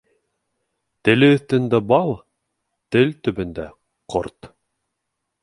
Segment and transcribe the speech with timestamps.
[1.09, 2.13] Теле өҫтөндә бал,
[2.97, 3.69] тел төбөндә
[4.17, 4.53] ҡорт.